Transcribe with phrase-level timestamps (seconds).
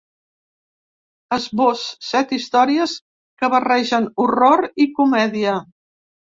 [1.35, 2.95] Esbós: Set històries
[3.43, 5.55] que barregen horror i comèdia.